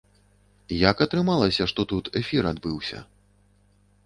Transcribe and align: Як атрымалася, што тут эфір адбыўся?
Як 0.89 1.03
атрымалася, 1.05 1.67
што 1.73 1.85
тут 1.93 2.05
эфір 2.23 2.43
адбыўся? 2.53 2.99